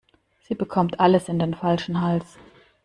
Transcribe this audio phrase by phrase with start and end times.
[0.41, 2.39] Sie bekommt alles in den falschen Hals.